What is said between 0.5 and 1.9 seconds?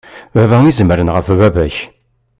i izemren ɣef baba-k.